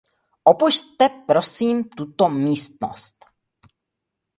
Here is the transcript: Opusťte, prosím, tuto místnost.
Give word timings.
Opusťte, 0.43 1.09
prosím, 1.09 1.83
tuto 1.83 2.29
místnost. 2.29 3.25